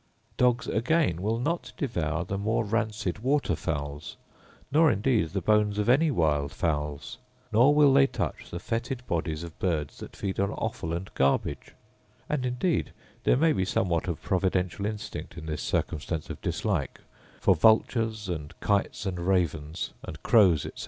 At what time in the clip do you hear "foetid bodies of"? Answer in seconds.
8.57-9.59